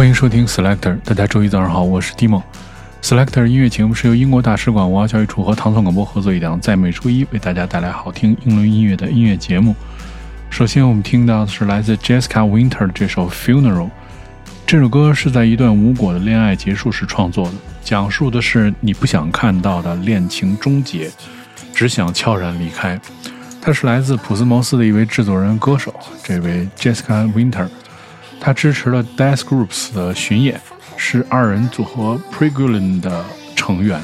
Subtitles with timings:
[0.00, 2.42] 欢迎收听 Selector，大家周一早上好，我是 Dimo。
[3.02, 9.76] Selector 音乐节目是由英国大使馆文化教育处和唐宋广播合作一档，在每周一为大家带来好听英伦音乐的音乐节目。
[10.48, 13.90] 首先，我们听到的是来自 Jessica Winter 的这首 Funeral。
[14.66, 17.54] 这首歌是在一段无果的恋爱结束时创作的，
[17.84, 21.10] 讲述的是你不想看到的恋情终结，
[21.74, 22.98] 只想悄然离开。
[23.60, 25.94] 他是来自普斯茅斯的一位制作人歌手，
[26.24, 27.68] 这位 Jessica Winter。
[28.40, 30.58] 他支持了 Death Groups 的巡演，
[30.96, 34.00] 是二人组合 Pregulin 的成员。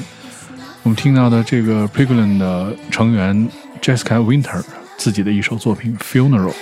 [0.83, 3.49] 我们听到的这个 Pregulin 的成员
[3.81, 4.63] Jessica Winter
[4.95, 6.53] 自己的一首作品 Funeral。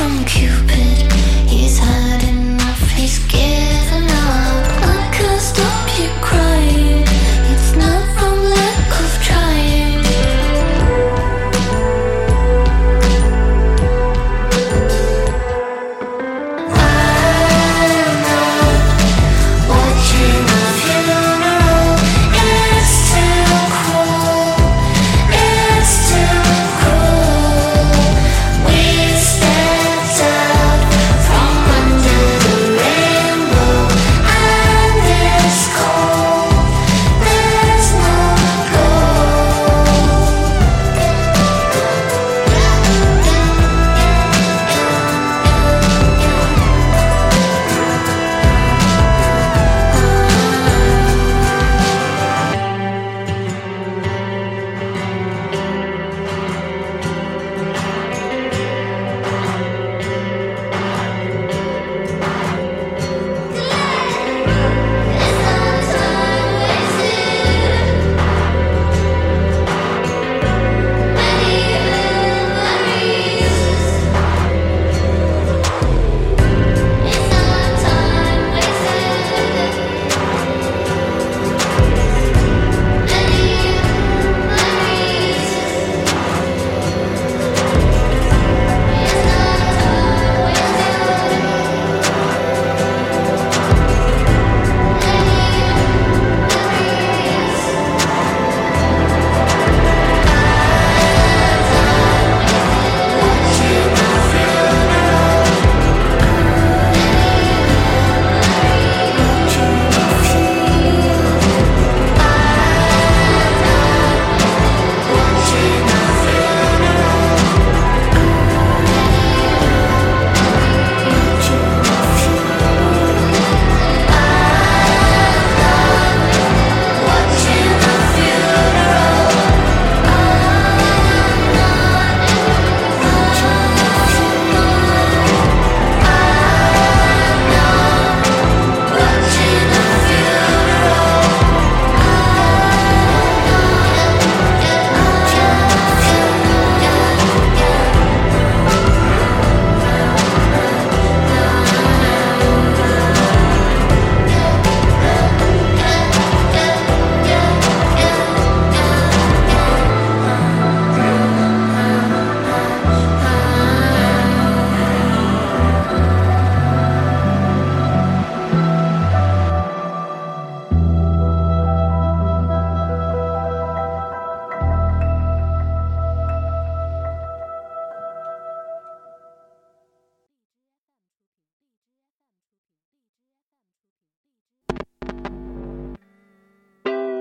[0.00, 0.79] from Cupid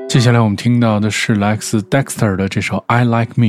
[0.10, 3.46] 接下来我们听到的是来自 Dexter 的这首《I Like Me》，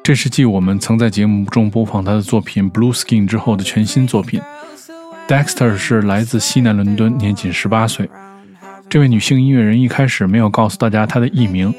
[0.00, 4.40] 这是继我们曾在节目中播放他的作品《Blue Skin》之后的全新作品。
[5.26, 8.08] Dexter 是来自西南伦敦，年仅十八岁。
[8.88, 11.74] 这位女性音乐人一开始没有告诉大家她的艺名，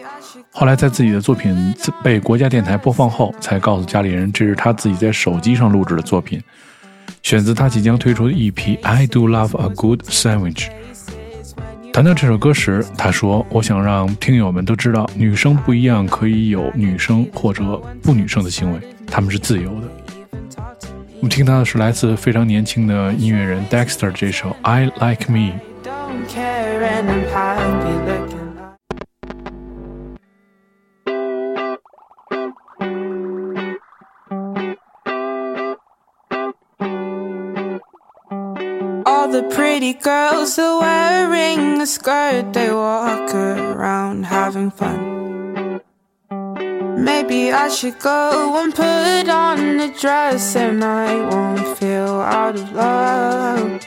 [0.52, 1.74] 后来在自己的作品
[2.04, 6.42] 被国家电台播放后，才告诉家里人这是她自己在手机上录制的作品，
[7.22, 10.68] 选择她即将推出的 EP《I Do Love a Good Sandwich》。
[11.94, 19.88] 谈到这首歌时，他说：“我想让听友们都知道，女生不一样，可以有女生或者不女生的行为，她们是自由的。”
[21.22, 25.52] 我们听到的是来自非常年轻的音乐人 Dexter 这首《I Like Me》。
[39.34, 45.82] The pretty girls are wearing a skirt, they walk around having fun.
[47.04, 52.72] Maybe I should go and put on a dress and I won't feel out of
[52.74, 53.82] love.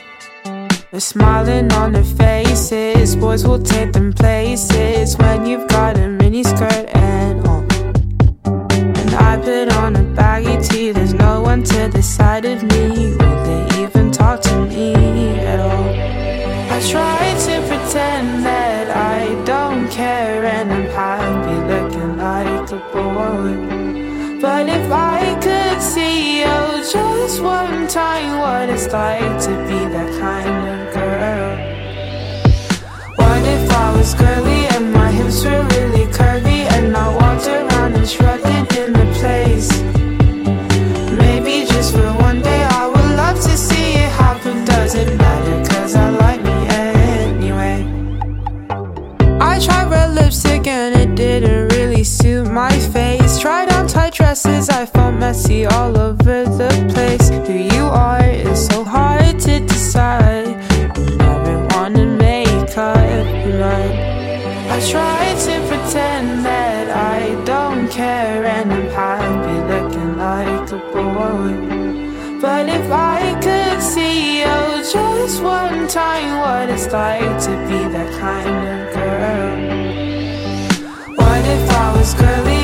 [0.91, 6.43] They're smiling on their faces, boys will take them places when you've got a mini
[6.43, 7.65] skirt and all.
[8.43, 13.26] And I put on a baggy tee, there's no one to the side of me.
[16.91, 24.39] Try to pretend that I don't care and I'm happy looking like a boy.
[24.39, 26.57] But if I could see you
[26.89, 31.49] just one time, what it's like to be that kind of girl.
[33.17, 34.56] What if I was girly
[68.89, 71.77] happy looking like a boy.
[72.41, 78.11] But if I could see you just one time, what it's like to be that
[78.19, 79.57] kind of girl
[81.15, 82.56] What if I was girly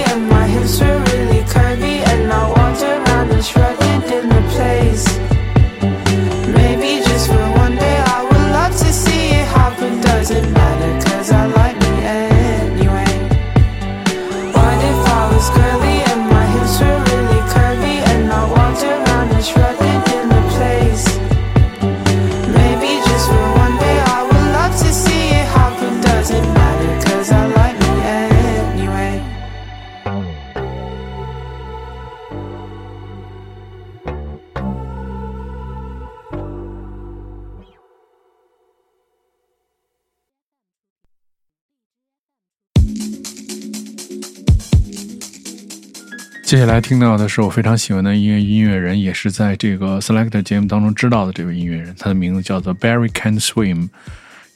[46.54, 53.90] 接下来听到的是我非常喜欢的音乐音乐人，也是在这个 Selector 节目当中知道的这位音乐人，他的名字叫做 Barry Can Swim。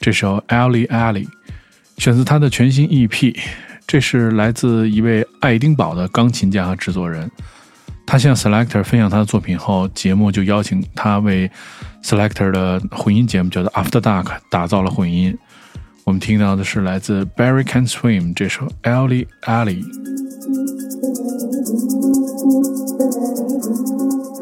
[0.00, 1.26] 这首 Alley Alley
[1.96, 3.36] 选自他的全新 EP，
[3.84, 7.28] 这是来自一位爱丁堡的钢琴家和制作人。
[8.06, 11.50] 他向 Selector 分享他的作品后，节目就邀请他为
[12.04, 15.36] Selector 的混音节目叫做 After Dark 打造了混音。
[16.04, 19.82] 我们听到的是来自 Barry Can Swim 这首 Alley Alley。
[20.50, 20.70] Thank
[22.98, 24.37] you.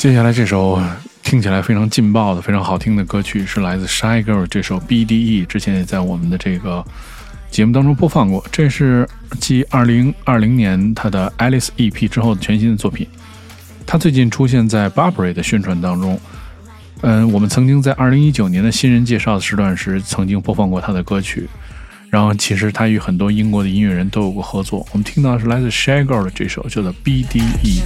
[0.00, 0.82] 接下来这首
[1.22, 6.82] 听起来非常劲爆的、非常好听的歌曲是来自 Shy Girl 这首 BDE，之前也在我们的这个
[7.50, 8.42] 节目当中播放过。
[8.50, 9.06] 这是
[9.38, 13.06] 继二零二零年他的 Alice EP 之后的全新的作品。
[13.84, 16.18] 他最近出现在 Burberry 的宣传当中。
[17.02, 21.46] 嗯，我们曾经在二零一九年的新人介绍的时段时曾经播放过他的歌曲。
[22.08, 24.78] 然后其实他与很多英国的音乐人都有过合作。
[24.92, 27.82] 我们听到是来自 Shy Girl 的这首叫做 BDE。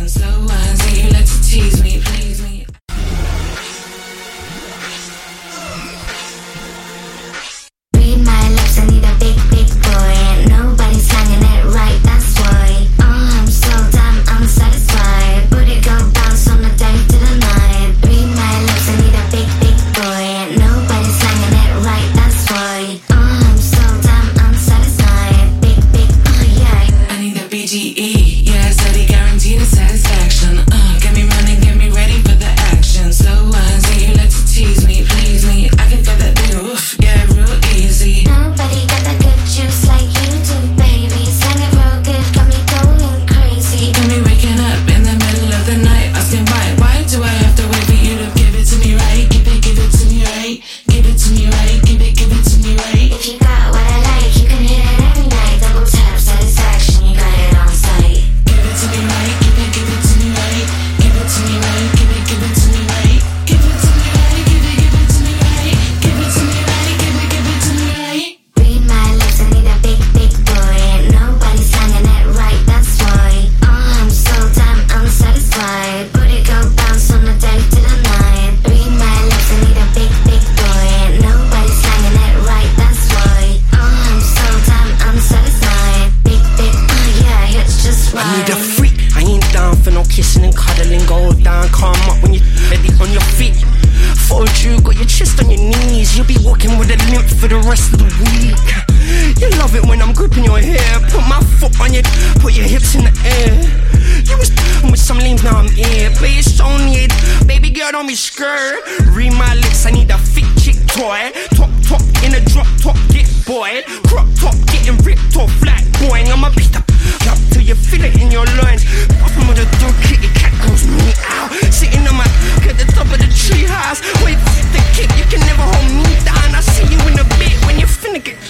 [107.84, 108.80] blood on me skirt.
[109.12, 111.28] Read my lips, I need a fit chick toy.
[111.52, 113.84] Top top in a drop top, get boy.
[114.08, 116.32] Crop top getting ripped off, flat boing.
[116.32, 116.80] I'ma beat the
[117.28, 118.88] up till you feel it in your loins.
[119.20, 121.52] Pop him with a dude, kitty cat goes me out.
[121.68, 122.24] Sitting on my
[122.64, 124.00] at the top of the tree house.
[124.24, 124.40] Wait,
[124.72, 126.56] the kick, you can never hold me down.
[126.56, 128.40] I see you in a bit when you're finna get.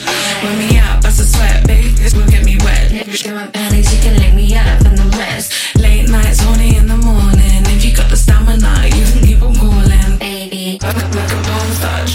[0.47, 1.91] When me out, bust a sweat, baby.
[1.99, 2.87] This will get me wet.
[2.93, 5.75] Get my panties, you can lay me out in the rest.
[5.75, 7.24] Late nights, horny in the morning.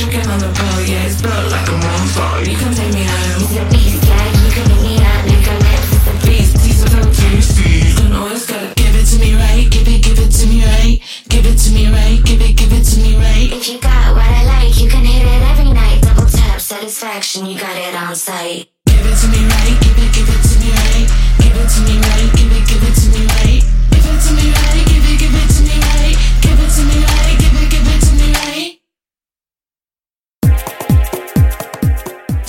[0.09, 2.41] On the ball, yeah, it's built like a moonfall.
[2.41, 3.45] You can take me home.
[3.45, 6.57] He's a beast, yeah, you can pick me up, a can let a beast.
[6.65, 7.85] He's so tasty.
[7.85, 10.65] You can always gotta give it to me right, give it, give it to me
[10.65, 10.97] right,
[11.29, 13.53] give it to me right, give it, give it to me right.
[13.53, 16.01] If you got what I like, you can hit it every night.
[16.01, 18.65] Double tap satisfaction, you got it on sight.
[18.87, 21.05] Give it to me right, give it, give it to me right,
[21.37, 22.08] give it to me right.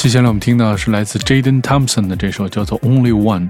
[0.00, 3.47] 接下来我们听到是来自 Jaden thompson 的这首叫做 only one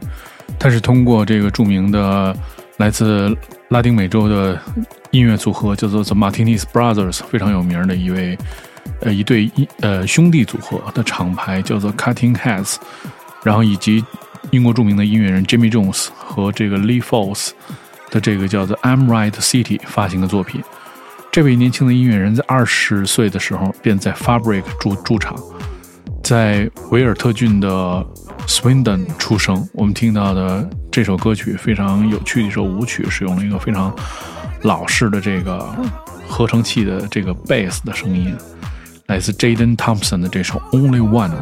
[0.58, 2.36] 它是通过这个著名的
[2.76, 3.32] 来自
[3.68, 4.60] 拉丁美洲的
[5.12, 8.36] 音乐组合叫做 the martiniz brothers 非常有名的一位
[9.00, 12.74] 呃一对一呃兄弟组合的厂牌叫做 cutting heads
[13.44, 14.04] 然后以及
[14.50, 17.50] 英国著名的音乐人 jimmy jones 和这个 lee fox
[18.10, 20.60] 的这个叫做 amright city 发行的作品。
[21.30, 25.40] 这位年轻的音乐人在二十岁的时候便在 fabric 驻驻场。
[26.30, 28.06] 在维尔特郡的
[28.46, 29.68] Swindon 出生。
[29.72, 33.92] 我们听到的这首歌曲非常有趣的一首舞曲，使用了一个非常
[34.62, 35.68] 老式的这个
[36.28, 38.32] 合成器的这个 bass 的声音，
[39.06, 41.32] 来自 Jaden Thompson 的这首 Only One。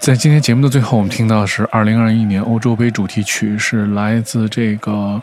[0.00, 5.22] 在今天节目的最后，我们听到是二零二一年欧洲杯主题曲，是来自这个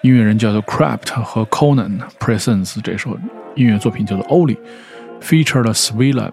[0.00, 3.18] 音乐人叫做 Craft 和 Conan Presence 这首
[3.54, 6.32] 音乐作品叫做 Oli，featured s w i l l a、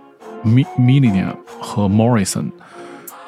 [0.79, 2.45] Milina 和 Morrison。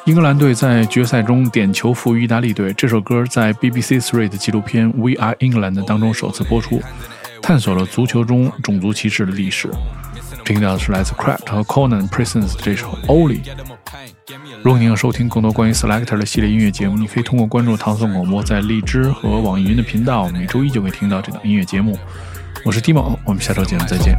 [0.05, 2.71] 英格兰队在决赛中点球负于意大利队。
[2.71, 6.81] 这首歌在 BBC Three 的纪录片《We Are England》当中首次播出，
[7.41, 9.69] 探索了足球中种族歧视的历史。
[10.45, 13.39] 听到的是来自 Crapt 和 Conan Presence 这首 Only。
[14.61, 21.97] 如果您要收听更多关于 Selector 的系列音乐节目，你可以通过关注唐宋广播在荔枝和网易云的频道，每周一就可以听到这档音乐节目。
[22.65, 24.15] 我是 d 蒙，我们下周节目再见。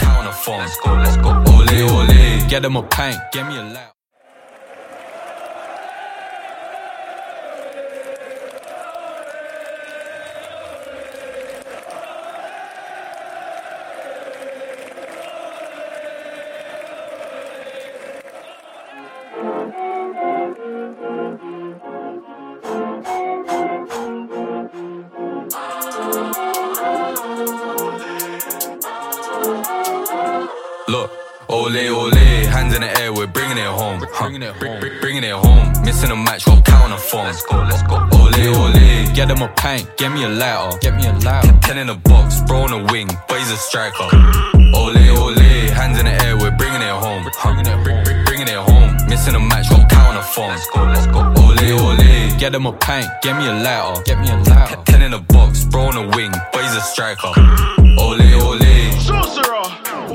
[30.95, 31.11] Look.
[31.49, 32.15] Ole, ole,
[32.55, 33.99] hands in the air, we're bringing it home.
[34.17, 34.79] Bringing it home.
[35.01, 35.67] Bringing it home.
[35.83, 37.25] Missing a match, got count on the phone.
[37.27, 37.97] Let's go, let's go.
[37.97, 40.79] Ole, ole, get them a pint, get me a lighter.
[40.79, 41.59] Get me a lighter.
[41.63, 44.05] Ten in a box, bro on a wing, but he's a striker.
[44.79, 45.35] Ole, ole,
[45.75, 47.27] hands in the air, we're bringing it home.
[47.43, 48.95] Bringing it, bringing it home.
[49.09, 50.51] Missing a match, got count on the phone.
[50.51, 51.21] Let's go, let's go.
[51.43, 54.01] Ole, ole, get them a pint, get me a lighter.
[54.05, 54.81] Get me a lighter.
[54.87, 57.33] Ten in a box, bro on a wing, but he's a striker.
[57.99, 58.54] Ole, ole.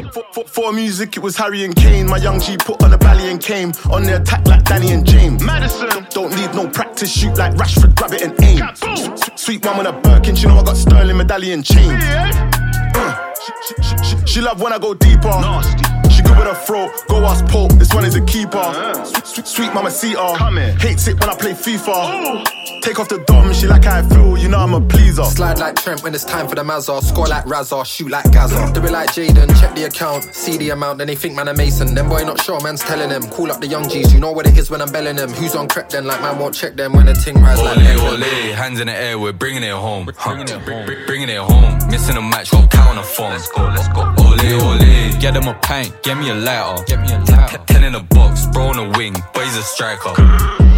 [0.07, 2.07] For, for, for music, it was Harry and Kane.
[2.07, 5.05] My young G put on a bally and came on the attack like Danny and
[5.05, 5.43] James.
[5.43, 8.61] Madison, don't need no practice, shoot like Rashford, grab it and aim.
[9.35, 11.91] Sweet mum on a Birkin, she know I got sterling medallion chain.
[11.91, 15.31] Uh, she, she, she, she love when I go deeper.
[16.09, 19.03] She good with her throat, go ask Pope, this one is a keeper.
[19.05, 22.81] Sweet, sweet, sweet mama Ceta, hates it when I play FIFA.
[22.81, 25.23] Take off the dom, she like how I feel, you know I'm a pleaser.
[25.25, 27.01] Slide like Trent when it's time for the Mazza.
[27.01, 28.71] Score like Razza, shoot like Gazza.
[28.73, 31.53] Do it like Jaden, check the account, see the amount, then they think man a
[31.53, 31.93] Mason.
[31.93, 33.23] Them boy not sure, man's telling them.
[33.29, 35.31] Call up the young G's, you know what it is when I'm belling them.
[35.31, 36.05] Who's on crack then?
[36.05, 38.13] Like man won't check them when the ting rise like Ole, Eminem.
[38.13, 40.05] ole, hands in the air, we're bringing it home.
[40.05, 40.85] Bringing it home.
[41.05, 41.77] Bringing it home.
[41.89, 43.31] Missing a match, got count on the phone.
[43.31, 44.18] Let's go, let's go.
[44.29, 46.83] Ole, ole, get them a pint, get me a lighter.
[46.85, 47.57] Get me a lighter.
[47.65, 50.13] Ten in a box, bro on a wing, but he's a striker.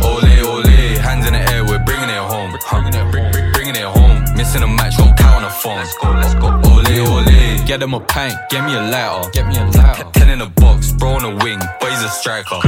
[0.07, 0.63] Ole, ole,
[1.05, 2.55] hands in the air, we're bringing it home.
[2.71, 4.23] Bringing it, bringing it home.
[4.37, 5.77] Missing a match, got count on the phone.
[5.77, 6.47] Let's go, let's go.
[6.47, 9.29] Ole, ole, get them a pint, get me a lighter.
[9.31, 10.09] Get me a lighter.
[10.13, 12.59] Ten in a box, bro on a wing, but he's a striker.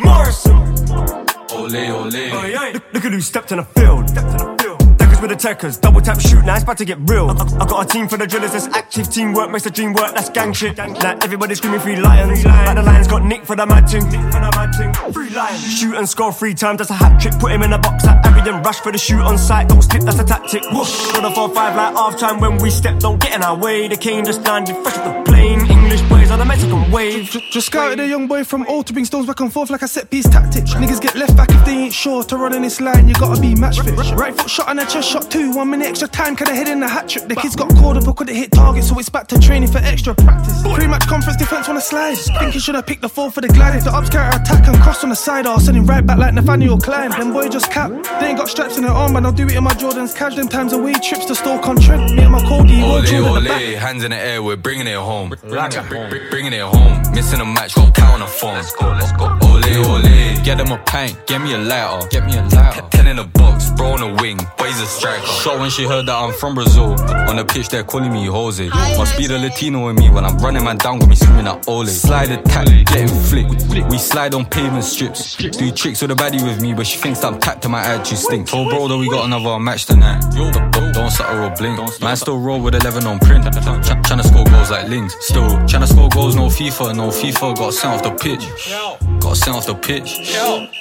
[0.00, 0.56] Morrisson.
[1.52, 2.72] Ole, ole.
[2.72, 4.57] Look, look at who stepped in the field.
[5.20, 7.28] With the techers, double tap shoot, now it's about to get real.
[7.28, 10.14] I, I got a team for the drillers, that's active teamwork, makes the dream work,
[10.14, 10.76] that's gang shit.
[10.76, 14.08] Now everybody screaming free lions, like the lions got Nick for the mad ting.
[15.12, 17.34] Free lions, shoot and score three times, that's a hat trick.
[17.40, 20.02] Put him in a box like Aberdeen, rush for the shoot on sight, don't slip,
[20.04, 20.62] that's a tactic.
[20.70, 23.56] Whoosh, got a 4 5 like half time when we step, don't get in our
[23.56, 23.88] way.
[23.88, 25.66] The king just landed fresh off the plane,
[26.28, 27.30] English boys on the Mexican wave.
[27.30, 29.82] Just, just scouted a young boy from old to bring stones back and forth like
[29.82, 30.64] a set piece tactic.
[30.64, 33.08] Niggas get left back if they ain't sure to run in this line.
[33.08, 33.94] You gotta be match fit.
[34.14, 36.68] Right foot shot and a chest shot too, One minute extra time, could have hit
[36.68, 37.28] in the hat trick.
[37.28, 39.78] The kids got called up, but couldn't hit target, so it's back to training for
[39.78, 40.62] extra practice.
[40.62, 42.16] Pre-match conference defense on a slide.
[42.16, 43.76] Think he should have picked the four for the glide.
[43.76, 46.18] If the ups counter attack and cross on the side, I'll send him right back
[46.18, 47.10] like Nathaniel Clyne.
[47.10, 47.90] Them boy just cap.
[48.20, 50.14] They ain't got straps in their arm, and I'll do it in my Jordans.
[50.14, 52.14] Cash them times away, trips to store Trent.
[52.14, 53.62] Me and my Cody, Ole, wardrobe at ole, the back.
[53.76, 55.34] hands in the air, we're bringing it home.
[55.42, 57.02] Bringing it, bringing it home.
[57.12, 58.54] Missing a match, got count on phone.
[58.54, 59.47] Let's go, let's go.
[59.58, 62.06] Ole, ole, get them a pint, get me a lighter.
[62.08, 62.82] Get me a lighter.
[62.90, 65.26] Ten in a box, bro on a wing, but he's a striker.
[65.26, 66.92] Shot when she heard that I'm from Brazil.
[67.28, 68.68] On the pitch, they're calling me Jose.
[68.68, 71.66] Must be the Latino in me when I'm running man down, got me screaming at
[71.68, 71.86] Ole.
[71.86, 73.90] Slide attack, getting flicked.
[73.90, 75.36] We slide on pavement strips.
[75.36, 78.18] Do tricks with a baddie with me, but she thinks I'm tapped to my attitude
[78.18, 78.48] stink.
[78.48, 80.20] Told bro that we got another match tonight.
[80.34, 81.78] Don't, don't, don't stutter or blink.
[82.00, 83.44] Man still roll with 11 on print.
[83.44, 83.52] Try,
[84.02, 85.14] tryna score goals like links.
[85.20, 87.56] Still tryna score goals, no FIFA, no FIFA.
[87.56, 88.44] Got sent off the pitch.
[89.28, 90.32] Got sent off the pitch.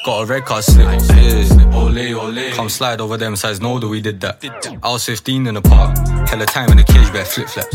[0.05, 0.87] Got a red card slip.
[0.87, 1.75] Yeah.
[1.75, 2.51] Ole, ole.
[2.53, 4.39] Come slide over them sides, know that we did that.
[4.81, 5.97] I was 15 in the park,
[6.29, 7.67] hella time in the cage, bear flip flap.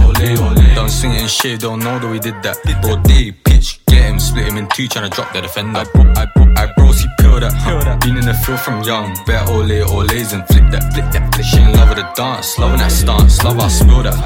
[0.00, 0.56] Ole, ole.
[0.56, 2.56] It and shit, don't know that we did that.
[2.80, 5.80] Bro, day pitch, get him, split him in two, tryna drop the defender.
[5.80, 8.00] I I I bro, see pill that.
[8.00, 11.34] Been in the field from young, bear ole, ole's and flip that, flip that.
[11.34, 11.44] Flip.
[11.44, 14.16] She in love with the dance, loving that stance, love I spill that.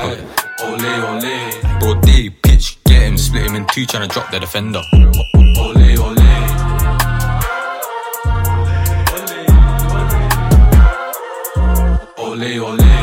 [0.62, 0.78] Ole,
[1.10, 1.80] ole.
[1.80, 4.82] Bro, day pitch, get him, split him in two, tryna drop the defender.
[5.58, 6.18] Ole, ole.
[12.18, 13.01] Ole, ole.